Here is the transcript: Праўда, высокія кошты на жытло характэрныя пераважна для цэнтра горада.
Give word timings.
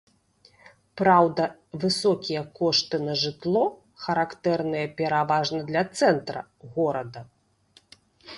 Праўда, 1.01 1.43
высокія 1.83 2.41
кошты 2.59 2.95
на 3.09 3.13
жытло 3.25 3.61
характэрныя 4.07 4.87
пераважна 5.03 5.59
для 5.69 5.83
цэнтра 6.01 6.41
горада. 6.81 7.21